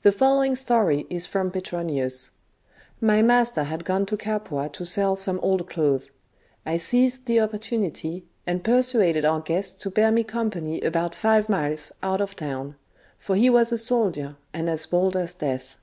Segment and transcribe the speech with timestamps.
[0.00, 2.30] The following story is from Petronius:—
[3.02, 6.10] My master had gone to Capua to sell some old clothes.
[6.64, 11.92] I seized the opportunity, and persuaded our guest to bear me company about five miles
[12.02, 12.76] out of town;
[13.18, 15.76] for he was a soldier, and as bold as death.